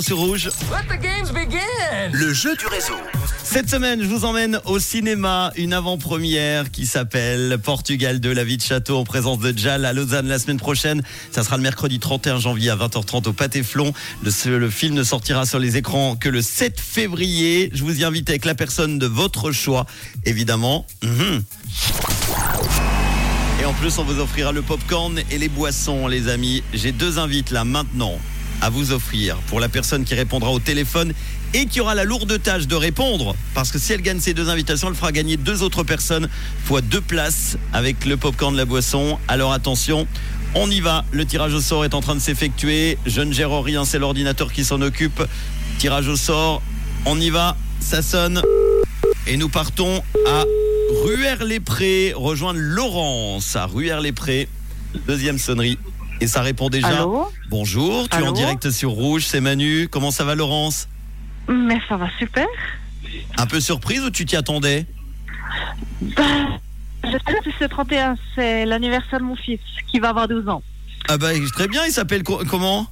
[0.00, 0.46] sur Rouge.
[0.70, 2.12] Let the games begin.
[2.14, 2.94] Le jeu du réseau.
[3.44, 8.56] Cette semaine, je vous emmène au cinéma, une avant-première qui s'appelle Portugal de la vie
[8.56, 11.02] de château en présence de Jal à Lausanne la semaine prochaine.
[11.30, 13.92] Ça sera le mercredi 31 janvier à 20h30 au Pâté Flon.
[14.22, 17.68] Le, le film ne sortira sur les écrans que le 7 février.
[17.74, 19.84] Je vous y invite avec la personne de votre choix,
[20.24, 20.86] évidemment.
[21.02, 21.42] Mhm.
[23.60, 26.62] Et en plus, on vous offrira le popcorn et les boissons, les amis.
[26.72, 28.18] J'ai deux invites là maintenant
[28.62, 31.12] à vous offrir pour la personne qui répondra au téléphone
[31.52, 33.36] et qui aura la lourde tâche de répondre.
[33.54, 36.28] Parce que si elle gagne ces deux invitations, elle fera gagner deux autres personnes,
[36.64, 39.18] fois deux places avec le popcorn de la boisson.
[39.28, 40.06] Alors attention.
[40.54, 42.98] On y va, le tirage au sort est en train de s'effectuer.
[43.06, 45.22] Je ne gère rien, c'est l'ordinateur qui s'en occupe.
[45.78, 46.62] Tirage au sort,
[47.06, 48.42] on y va, ça sonne.
[49.26, 50.44] Et nous partons à
[51.04, 54.46] Ruère-les-Prés, rejoindre Laurence à Ruère-les-Prés.
[55.06, 55.78] Deuxième sonnerie.
[56.22, 56.86] Et ça répond déjà.
[57.00, 59.88] Allô Bonjour, tu es en direct sur Rouge, c'est Manu.
[59.88, 60.88] Comment ça va Laurence?
[61.48, 62.46] Mais ça va super.
[63.38, 64.86] Un peu surprise ou tu t'y attendais?
[66.16, 66.22] Bah,
[67.04, 69.58] J'espère que ce 31, c'est l'anniversaire de mon fils
[69.90, 70.62] qui va avoir 12 ans.
[71.08, 72.86] Ah bah très bien, il s'appelle co- comment?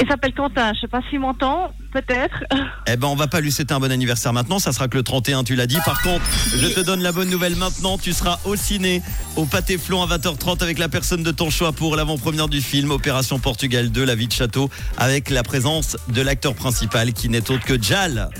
[0.00, 2.44] Il s'appelle Quentin, je sais pas s'il m'entend, peut-être.
[2.86, 5.02] Eh ben on va pas lui souhaiter un bon anniversaire maintenant, ça sera que le
[5.02, 5.78] 31 tu l'as dit.
[5.84, 6.24] Par contre,
[6.56, 9.02] je te donne la bonne nouvelle maintenant, tu seras au ciné
[9.36, 12.92] au Pâté Flon à 20h30 avec la personne de ton choix pour l'avant-première du film
[12.92, 17.50] Opération Portugal 2, La vie de château avec la présence de l'acteur principal qui n'est
[17.50, 18.30] autre que Jal.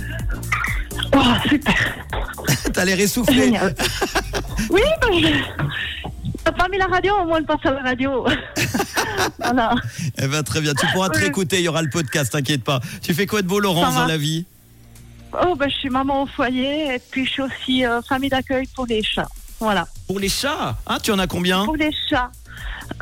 [1.17, 1.97] Oh, super.
[2.73, 3.53] T'as l'air essoufflé.
[4.71, 5.09] Oui, bah.
[6.49, 8.27] T'as pas mis la radio, au moins passe à la radio.
[9.39, 9.75] voilà.
[10.17, 12.81] Eh ben très bien, tu pourras te réécouter, il y aura le podcast, t'inquiète pas.
[13.03, 14.47] Tu fais quoi de beau Laurence dans la vie?
[15.45, 18.67] Oh, bah, je suis maman au foyer et puis je suis aussi euh, famille d'accueil
[18.75, 19.29] pour les chats.
[19.61, 19.87] Voilà.
[20.07, 20.75] Pour les chats?
[20.87, 21.67] Ah, tu en as combien?
[21.67, 22.31] Pour les chats.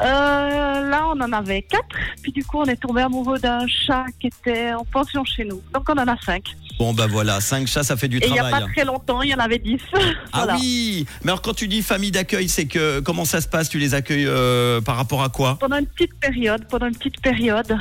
[0.00, 1.96] Euh, là, on en avait quatre.
[2.22, 5.62] Puis du coup, on est tombé amoureux d'un chat qui était en pension chez nous.
[5.72, 6.44] Donc, on en a cinq.
[6.78, 8.66] Bon bah voilà, 5 chats, ça fait du Et il n'y a travail.
[8.66, 9.80] pas très longtemps, il y en avait dix.
[10.32, 10.56] Ah voilà.
[10.56, 13.70] oui Mais alors quand tu dis famille d'accueil, c'est que comment ça se passe?
[13.70, 15.56] Tu les accueilles euh, par rapport à quoi?
[15.58, 17.78] Pendant une petite période, pendant une petite période.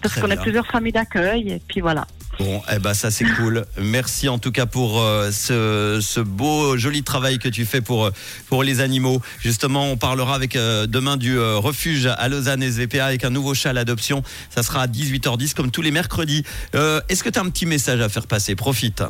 [0.00, 0.36] Parce qu'on bien.
[0.36, 1.50] plusieurs familles d'accueil.
[1.54, 2.06] Et puis voilà.
[2.38, 3.64] Bon, eh ben ça c'est cool.
[3.80, 8.10] Merci en tout cas pour euh, ce, beau joli travail que tu fais pour euh,
[8.48, 9.22] pour les animaux.
[9.40, 13.70] Justement, on parlera avec euh, demain du refuge à Lausanne SVPA avec un nouveau chat
[13.70, 14.22] à l'adoption.
[14.54, 16.44] Ça sera à 18h10 comme tous les mercredis.
[16.74, 18.54] Est-ce que tu as un petit message à faire passer?
[18.54, 19.02] Profite.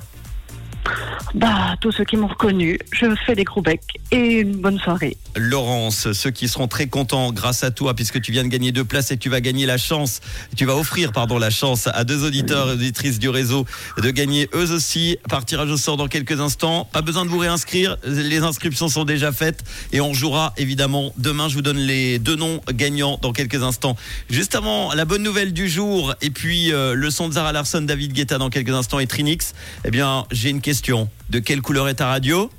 [1.36, 5.18] Bah, tous ceux qui m'ont reconnu, je fais des gros becs et une bonne soirée.
[5.36, 8.84] Laurence, ceux qui seront très contents grâce à toi, puisque tu viens de gagner deux
[8.84, 10.22] places et tu vas gagner la chance,
[10.56, 13.66] tu vas offrir, pardon, la chance à deux auditeurs et auditrices du réseau
[13.98, 16.88] de gagner eux aussi par tirage au sort dans quelques instants.
[16.90, 21.50] Pas besoin de vous réinscrire, les inscriptions sont déjà faites et on jouera évidemment demain.
[21.50, 23.94] Je vous donne les deux noms gagnants dans quelques instants.
[24.30, 27.82] Juste avant, la bonne nouvelle du jour et puis euh, le son de Zara Larson,
[27.82, 29.52] David Guetta dans quelques instants et Trinix.
[29.84, 31.10] Eh bien, j'ai une question.
[31.30, 32.50] De quelle couleur est ta radio?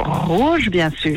[0.00, 1.16] Rouge, bien sûr.